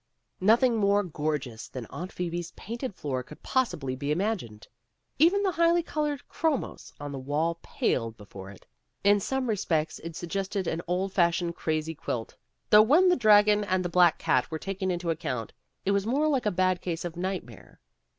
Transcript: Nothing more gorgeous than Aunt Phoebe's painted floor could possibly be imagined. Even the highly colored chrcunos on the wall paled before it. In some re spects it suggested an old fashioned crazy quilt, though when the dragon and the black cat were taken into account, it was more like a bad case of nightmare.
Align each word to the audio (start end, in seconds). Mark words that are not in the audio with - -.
Nothing 0.39 0.77
more 0.77 1.03
gorgeous 1.03 1.67
than 1.67 1.85
Aunt 1.91 2.11
Phoebe's 2.11 2.51
painted 2.55 2.95
floor 2.95 3.21
could 3.21 3.43
possibly 3.43 3.95
be 3.95 4.09
imagined. 4.11 4.67
Even 5.19 5.43
the 5.43 5.51
highly 5.51 5.83
colored 5.83 6.23
chrcunos 6.27 6.91
on 6.99 7.11
the 7.11 7.19
wall 7.19 7.59
paled 7.61 8.17
before 8.17 8.49
it. 8.49 8.65
In 9.03 9.19
some 9.19 9.47
re 9.47 9.55
spects 9.55 9.99
it 9.99 10.15
suggested 10.15 10.65
an 10.65 10.81
old 10.87 11.13
fashioned 11.13 11.55
crazy 11.55 11.93
quilt, 11.93 12.35
though 12.71 12.81
when 12.81 13.09
the 13.09 13.15
dragon 13.15 13.63
and 13.63 13.85
the 13.85 13.89
black 13.89 14.17
cat 14.17 14.49
were 14.49 14.57
taken 14.57 14.89
into 14.89 15.11
account, 15.11 15.53
it 15.85 15.91
was 15.91 16.07
more 16.07 16.27
like 16.27 16.47
a 16.47 16.51
bad 16.51 16.81
case 16.81 17.05
of 17.05 17.15
nightmare. 17.15 17.79